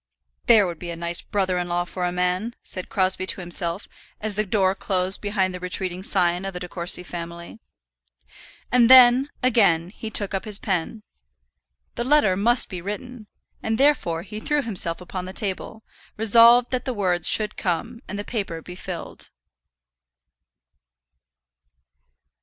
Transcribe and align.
"There 0.47 0.65
would 0.65 0.79
be 0.79 0.89
a 0.89 0.95
nice 0.95 1.21
brother 1.21 1.59
in 1.59 1.69
law 1.69 1.85
for 1.85 2.05
a 2.05 2.11
man," 2.11 2.55
said 2.63 2.89
Crosbie 2.89 3.27
to 3.27 3.39
himself, 3.39 3.87
as 4.19 4.33
the 4.33 4.47
door 4.47 4.73
closed 4.73 5.21
behind 5.21 5.53
the 5.53 5.59
retreating 5.59 6.01
scion 6.01 6.43
of 6.43 6.53
the 6.53 6.59
De 6.59 6.67
Courcy 6.67 7.03
family. 7.03 7.59
And 8.71 8.89
then, 8.89 9.29
again, 9.43 9.91
he 9.91 10.09
took 10.09 10.33
up 10.33 10.43
his 10.45 10.57
pen. 10.57 11.03
The 11.93 12.03
letter 12.03 12.35
must 12.35 12.67
be 12.67 12.81
written, 12.81 13.27
and 13.61 13.77
therefore 13.77 14.23
he 14.23 14.39
threw 14.39 14.63
himself 14.63 15.01
upon 15.01 15.25
the 15.25 15.33
table, 15.33 15.83
resolved 16.17 16.71
that 16.71 16.85
the 16.85 16.95
words 16.95 17.27
should 17.29 17.55
come 17.55 18.01
and 18.07 18.17
the 18.17 18.25
paper 18.25 18.59
be 18.63 18.73
filled. 18.73 19.29